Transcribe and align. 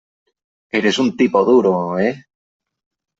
Eres 0.79 0.97
un 1.03 1.09
tipo 1.19 1.45
duro,¿ 1.51 1.71
eh? 2.07 2.11